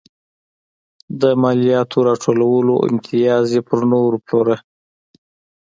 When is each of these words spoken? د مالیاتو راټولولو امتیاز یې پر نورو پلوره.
د 1.21 1.23
مالیاتو 1.41 1.97
راټولولو 2.09 2.73
امتیاز 2.89 3.45
یې 3.55 3.61
پر 3.69 3.79
نورو 3.91 4.17
پلوره. 4.27 4.57